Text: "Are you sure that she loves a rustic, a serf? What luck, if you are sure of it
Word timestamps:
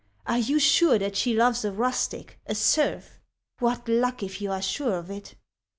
"Are 0.25 0.39
you 0.39 0.57
sure 0.57 0.97
that 0.97 1.15
she 1.15 1.35
loves 1.35 1.63
a 1.63 1.71
rustic, 1.71 2.39
a 2.47 2.55
serf? 2.55 3.19
What 3.59 3.87
luck, 3.87 4.23
if 4.23 4.41
you 4.41 4.49
are 4.51 4.59
sure 4.59 4.95
of 4.97 5.11
it 5.11 5.35